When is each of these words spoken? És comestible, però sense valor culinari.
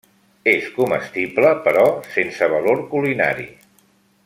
És 0.53 0.63
comestible, 0.77 1.51
però 1.67 1.85
sense 2.15 2.49
valor 2.55 2.83
culinari. 2.95 3.49